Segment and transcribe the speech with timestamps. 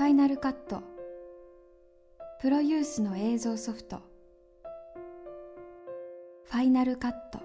[0.00, 0.82] ファイナルカット
[2.40, 4.00] プロユースの映像ソフト。
[6.44, 7.38] ファイナルカット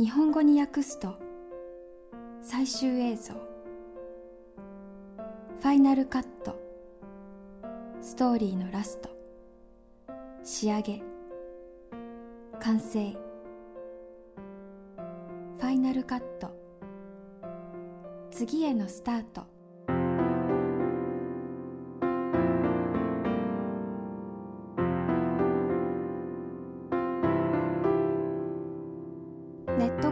[0.00, 1.14] 日本語に訳すと
[2.42, 3.34] 最終映像。
[3.34, 6.58] ファイナルカット
[8.02, 9.10] ストーリーのラスト。
[10.42, 11.00] 仕上げ。
[12.58, 13.12] 完成。
[13.12, 16.50] ファイナルカット
[18.32, 19.53] 次へのスタート。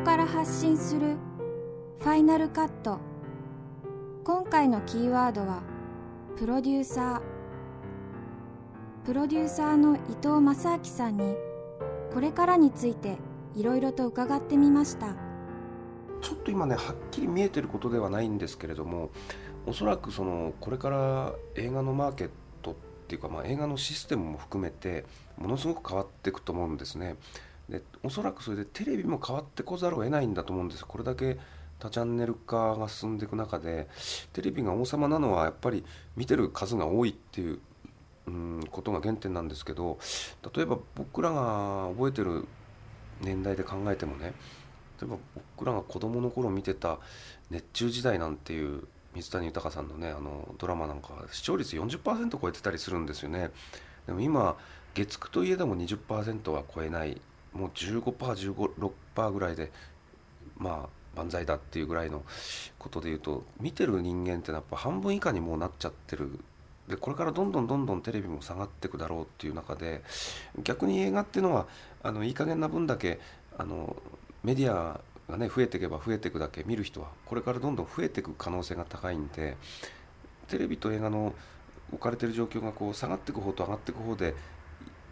[0.02, 1.16] から発信する
[2.01, 2.98] ファイナルカット。
[4.25, 5.62] 今回のキーワードは
[6.37, 7.23] プロデューサー。
[9.06, 11.37] プロデューサーの伊藤正明さんに
[12.12, 13.16] これからについて
[13.55, 15.15] いろいろと伺ってみました。
[16.20, 19.11] ちょっと今ねはっきり見えてることではないんですけれども
[19.66, 22.30] おそらくそのこれから映画のマーケッ
[22.61, 22.75] トっ
[23.06, 25.05] ていうか、まあ、映画のシステムも含めて
[25.39, 27.14] ものすごく変わっていくと思うんですね。
[27.73, 30.84] でおそらくそれでテレビも変わってこざるを得ないんだと思うんです。
[30.87, 31.39] これだけ
[31.78, 33.89] 多チャンネル化が進んでいく中で
[34.34, 35.84] テレビが王様なのはやっぱり
[36.15, 37.59] 見てる数が多いっていう
[38.27, 39.98] うんことが原点なんですけど
[40.55, 42.47] 例えば僕らが覚えてる
[43.20, 44.33] 年代で考えてもね
[45.00, 45.17] 例えば
[45.56, 46.98] 僕らが子供の頃見てた
[47.50, 48.84] 「熱中時代」なんていう
[49.15, 53.50] 水谷豊さんのねあのドラマなんか視聴率40%超えてたりするんですよね。
[54.06, 54.56] でも今
[54.95, 57.20] 月9といえども20%は超えない。
[57.53, 59.70] もう 15%15% ぐらいで
[60.56, 62.22] まあ万歳だっていうぐらいの
[62.78, 66.39] ことで言うと見てる人間ってのはやっぱ半分以下にもうなっちゃってる。
[66.89, 70.03] でこれからどんどんどんどんテレビも下がっていくだろうっていう中で
[70.64, 71.67] 逆に映画っていうのは
[72.03, 73.20] あのいい加減な分だけ
[73.56, 73.97] あの
[74.42, 75.00] メディア
[75.31, 79.56] がね増えていけば増えていくだけ見る人はこれからどんどん増えていく可能性が高いんで
[80.48, 81.34] テレビと映画の
[81.92, 84.34] 置かれてる状況がこう下がっていく方と上がっていく方で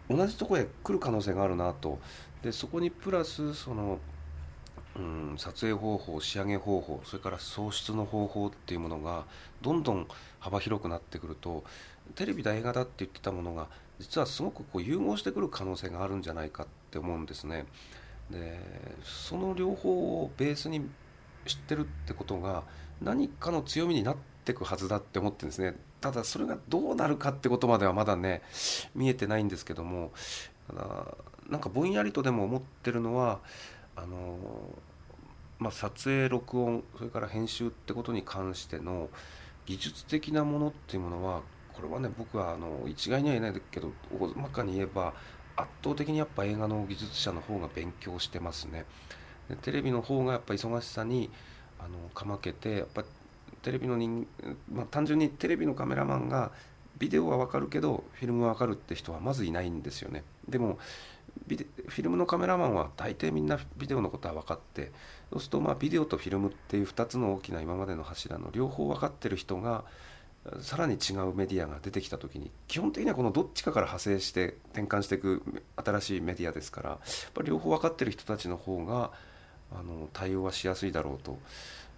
[0.09, 1.99] 同じとこへ来る可能性があるなと
[2.43, 3.99] でそこにプラスその、
[4.95, 9.25] うん、撮影方法仕上げ方法それから創出の方法っていうものが
[9.61, 10.07] どんどん
[10.39, 11.63] 幅広くなってくると
[12.15, 13.67] テレビだ映画だって言ってたものが
[13.99, 17.65] 実はすごくこう融合してくる可能性があるんじゃないかって思うんですね。
[18.31, 18.59] で
[19.03, 20.89] その両方をベースに
[21.45, 22.63] 知ってるってことが
[23.01, 24.15] 何かの強みになっ
[24.45, 28.41] てくはずだって思ってるんですねただそれがどうなるかってことまではまだね
[28.95, 30.11] 見えてないんですけども
[30.67, 31.17] ただ
[31.51, 33.39] なんかぼんやりとでも思ってるのは
[33.95, 34.37] あの、
[35.59, 39.09] まあ、撮影録音それから編集ってことに関しての
[39.65, 41.41] 技術的なものっていうものは
[41.73, 45.13] これはね僕はあの一概には言えないけど大まかに言えば
[45.57, 48.85] 圧倒的にやっぱ映画の技術者の方が勉強してますね。
[49.49, 51.29] でテレビの方がやっぱ忙しさに
[51.79, 53.03] あのかまけてやっぱ
[53.61, 54.25] テレビの人、
[54.71, 56.51] まあ、単純にテレビのカメラマンが
[57.01, 60.23] ビデオは分かるけどフィルムは分かるって人はまずいないんですよね。
[60.47, 60.77] でも
[61.47, 64.91] ビデフィルムのカメラマンは大抵みんなビデオのことは分かって
[65.31, 69.83] そうするとまあビデオとフィルムっていう2つの大きな今までの柱の両方分かってる人が
[70.59, 75.41] さらに違うメディアが出てきた時に基本的にはこのどっちかから派生して転換していく
[75.83, 76.99] 新しいメディアですからやっ
[77.33, 79.11] ぱり両方分かってる人たちの方が
[79.71, 81.39] あの対応はしやすいだろうと。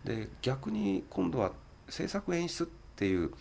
[0.06, 1.52] で逆に今度は
[1.90, 3.32] 制作演出っていう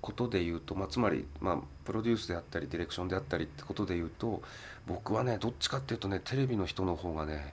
[0.00, 4.42] ことで言うと、まあ、つまり、まあ、プロデュースであったりディレクションであったりってことで言うと
[4.86, 7.52] 僕はねどっちかっていうとねテレビの人の方がね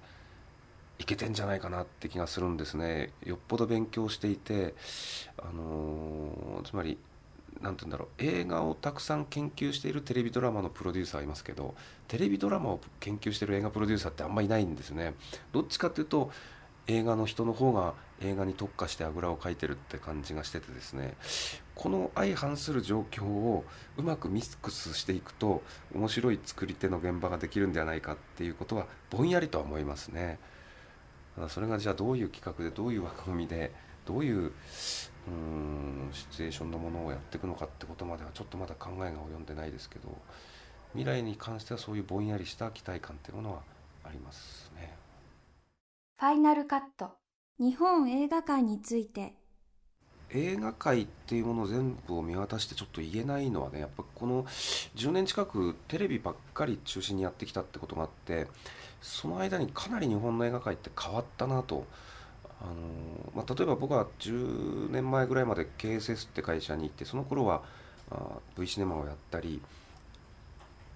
[0.99, 3.11] いけてんじゃないかなって気がするんですね。
[3.25, 4.73] よっぽど勉強していて
[5.37, 6.97] あのー、つまり
[7.61, 11.75] 何て言うんだろう映画をたくさん研究しているテレビドラマのプロデューサーいますけど
[12.07, 15.13] テレビドラマを研究している映画プロデューサーってあんまいないんですね。
[15.51, 16.31] どっちかっていうと
[16.87, 21.15] 映画の人の方が映画に特化してあぐらをかいてるって感じがしててですね
[21.73, 23.65] この相反する状況を
[23.97, 25.63] うまくミックスしていくと
[25.93, 30.39] 面白い作り手の現場ができるんではないかっていうことはぼんやりとは思いますね。
[31.35, 33.73] ただそれがじゃあどういう企画でどういう枠組みで
[34.05, 34.53] どういう
[35.27, 40.15] うんシチュエーションのものをやっていくのかってことまではちょっとまだ考えが及んでないですけど
[40.93, 43.61] 未来に関してはそういうぼんやりした期待感っていうものは
[44.05, 44.64] あります。
[46.17, 47.17] ファイナルカット
[47.59, 49.33] 日本映画界について
[50.29, 54.45] 映画界っていうもの全部を見渡してちょっと言えないのはねやっぱこの
[54.95, 58.47] 10年近くテレビばっかり中心にやってきたってことがあって
[59.01, 61.85] その間にかなり日本の映画界って変わったなと。
[62.61, 62.73] あの
[63.35, 67.63] まあ、例えば僕は10年前ぐらいまで KSS って会社に行ってその頃は
[68.09, 69.61] あ V シネマをやったり、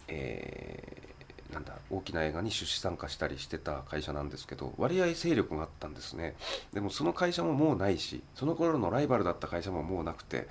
[0.07, 1.08] え
[1.53, 6.35] なんだ大きな映画に出資参加したりしてた会社なんですけど割合勢力があったんですね。
[6.73, 10.47] でもその会社ももうないしその頃のライバルだった会社ももうなくて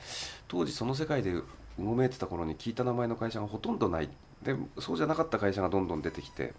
[0.48, 1.44] 当時その世界でう
[1.78, 4.08] ごめいてた頃に聞いた名前の会社がほとんどない。
[4.42, 6.52] でそうじゃなかった会社がどんどん出てきてっ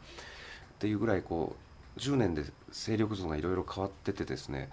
[0.79, 1.55] ていうぐらいこ
[1.97, 4.69] う10年で勢力図がいろいろ変わっててですね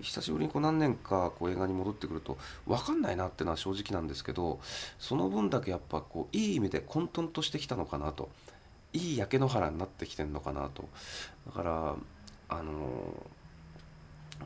[0.00, 4.60] 久しぶりにこう何年かこう映画に戻ってくると分かんないなっていうのは正直なんですけど
[4.98, 8.30] その分だけやっぱこういい意味で混沌としてきたのかなと。
[8.92, 10.88] いい焼け野原になってきてるのかなと。
[11.46, 11.96] だから
[12.48, 13.26] あの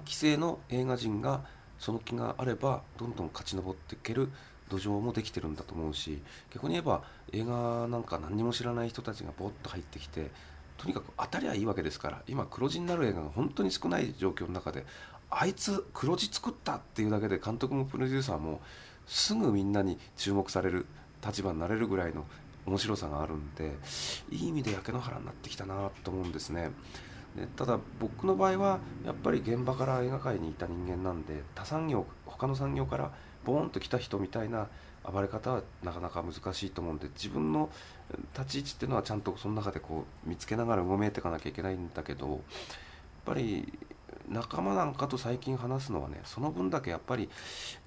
[0.06, 1.44] 既成の映画人が
[1.78, 4.30] その気があればどんどん勝ち上っていける
[4.68, 7.02] 土壌もできてるんだと思うし逆に言えば
[7.32, 10.30] 映画なんか何にも知らない人たちがボッと入ってきて
[10.78, 14.84] とにかく当たりゃいいわけですから今黒字になる映画が本当に少ない状況の中で
[15.30, 18.60] あいつ黒字作ったっていうだけで監督もプロデューサーも
[19.06, 20.86] すぐみんなに注目される
[21.24, 22.24] 立場になれるぐらいの
[22.66, 23.72] 面白さがあるんで
[24.30, 26.70] いい意味で焼け野原になってきたなと思うんですね。
[27.36, 33.12] でただ僕の場合はやっぱり現場から映画界にいた人間なんで他産業他の産業から
[33.44, 34.68] ボーンと来た人みたいな
[35.04, 37.70] 暴れ方はなかなか難しいと思うんで自分の
[38.38, 42.38] 立ち位置っていうのはちゃんとその中でこう見つけながらうごめいていかなきゃいけないんだけどやっ
[43.26, 43.72] ぱり
[44.28, 47.28] 仲間なんかと最近話すのはねその分だけやっぱり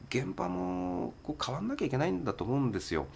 [0.10, 3.08] 現場もこう変わんなきゃいけないんだと思うんですよ。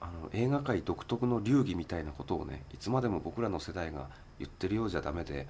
[0.00, 4.08] あの映画界独特の流儀みたいなことをねいつまでも僕らの世代が
[4.38, 5.46] 言ってるようじゃダメで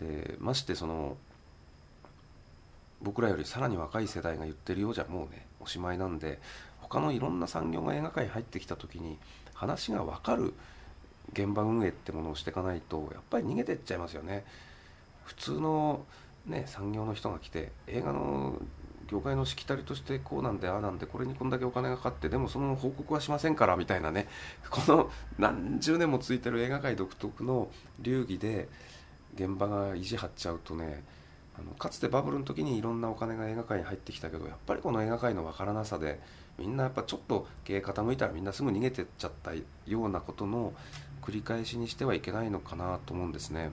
[0.00, 1.16] でましてその
[3.00, 6.40] 僕らよりさらに若い世代が言ってるようじゃもうねおしまいなんで
[6.80, 9.18] 他のいろんな産業が映画界入ってきた時に
[9.54, 10.54] 話が分かる
[11.32, 14.44] 現場運営ってものをしていかないとやっぱり逃げてっちゃいますよね。
[15.24, 16.06] 普通の
[16.48, 18.58] ね、産業の人が来て映画の
[19.08, 24.28] 業界のしきたりとしてこうなんでああなんでこれにこんだけお金がかかってでもその報告はしませんからみたいなね
[24.70, 27.70] この何十年も続いてる映画界独特の
[28.00, 28.68] 流儀で
[29.34, 31.04] 現場が意地張っちゃうとね
[31.58, 36.20] あのかつてバブルの時にいろんなお金が映画界に入ってきたけどやっぱりこの映画界の分からなさで
[36.58, 39.62] みんなやっぱちょっと経営傾いたらみんなすぐ逃げてっちゃったよ
[40.02, 40.72] うなことの
[41.22, 43.60] 繰り返しにしてはいけないのかなと思うんですね。
[43.62, 43.70] やっ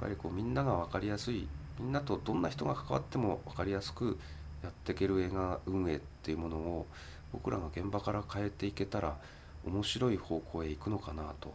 [0.00, 1.46] ぱりこうみんなが分かりやすい
[1.78, 4.18] みんなとどんな人が関わっても分かりやすく
[4.62, 6.86] やっていける映画運営っていうものを
[7.32, 9.16] 僕らが現場から変えていけたら
[9.64, 11.54] 面白い方向へ行くのかなと。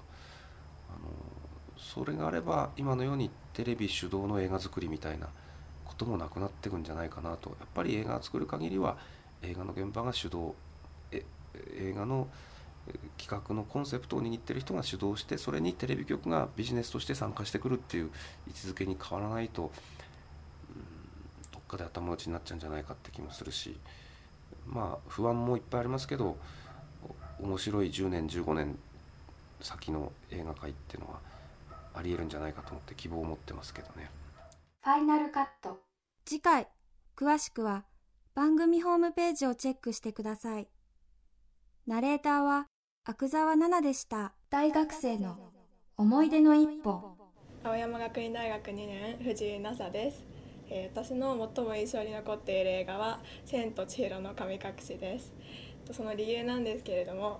[0.90, 1.10] あの
[1.78, 5.28] それがあれば今のようにテレビ主導の映画作りみたいな
[5.84, 7.52] こともなくなっていくんじゃないかなと。
[7.60, 8.98] やっぱり映画を作る限りは
[9.42, 10.54] 映画の現場が主導
[11.12, 11.24] え
[11.78, 12.28] 映画の
[13.18, 18.12] 企画のコンセプトを握ってる人が主導してそれにテレビ局がビジネスとして参加してくるっていう
[18.48, 19.72] 位置づけに変わらないと
[21.76, 23.78] かで頭打ちになっちゃうんじゃないかって気もするし
[24.66, 26.38] まあ不安もいっぱいありますけど
[27.40, 28.78] 面白い10年15年
[29.62, 31.20] 先の映画界っていうのは
[31.94, 34.10] ありえるんじゃないかと思って希望を持ってますけどね。
[34.82, 35.80] ファイナルカット
[36.26, 36.68] 次回
[37.16, 37.86] 詳しくは
[38.36, 40.68] 番組ホームページをチェックしてください。
[41.88, 42.68] ナレーターは
[43.06, 44.34] 阿久澤奈々でした。
[44.50, 45.52] 大学生の
[45.98, 47.18] 思い出の一歩。
[47.64, 50.35] 青山学院大学2年藤井奈々です
[50.70, 55.34] えー、私の最も印象に残っている映画は「千と千尋の神隠し」です。
[55.92, 57.40] その理由なんですけれども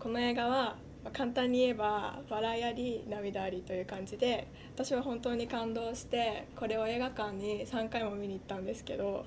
[0.00, 0.76] この映画は
[1.12, 9.24] 簡単に言えば笑いあり涙ありという感じで私は本当に感動してこれを映画館に3回も見に行ったんですけど、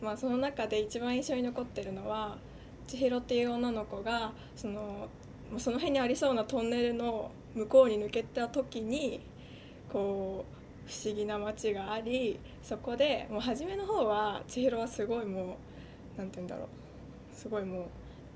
[0.00, 2.36] まあ、その中で一番印象に残ってるのは
[2.86, 5.08] 千尋っていう女の子がその
[5.58, 9.20] その辺にありそうなトンネルの向こうに抜けた時に
[9.90, 15.46] こう不思議な街がありそこでもう初めの方は千尋はすごいもう
[16.18, 16.68] 何て言うんだろう。
[17.34, 17.84] すごいもう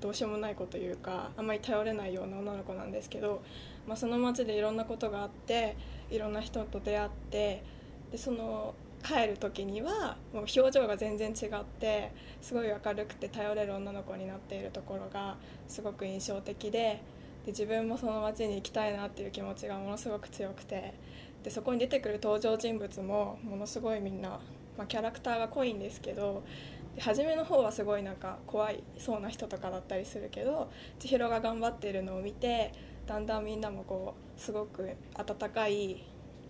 [0.01, 3.41] どうしようもない子というかあんまり頼れないような女の子なんですけど、
[3.87, 5.75] まあ、その街でいろんなことがあって
[6.09, 7.63] いろんな人と出会って
[8.11, 15.37] でその帰る時にはもう表情が全然違ってすごい明るくて頼れる女の子になっているところが
[15.67, 17.01] すごく印象的で
[17.45, 20.93] で自分もその街に行きたいなっていう気持ちがものすごく強くて
[21.43, 24.39] でそこに出てくる登場人物もものすごいみんな、
[24.77, 26.43] まあ、キャラクターが濃いんですけど
[26.99, 30.69] 初めの方はすごいなんか怖いそうな人とかだったりするけど
[30.99, 32.73] 千尋が頑張ってるのを見て
[33.07, 36.03] だんだんみんなもこうすごく温かい、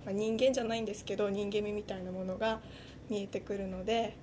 [0.06, 2.60] まあ、人間じゃないんですけど人間味みたいなものが
[3.10, 4.16] 見えてくるので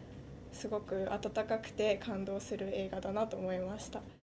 [0.52, 4.00] すごく温かくて感動する映画だなと思いました。